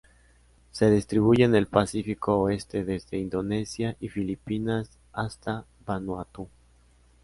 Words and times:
Se 0.71 0.89
distribuye 0.89 1.43
en 1.43 1.53
el 1.53 1.67
Pacífico 1.67 2.35
oeste, 2.39 2.83
desde 2.83 3.19
Indonesia 3.19 3.95
y 3.99 4.09
Filipinas 4.09 4.97
hasta 5.13 5.67
Vanuatu. 5.85 6.49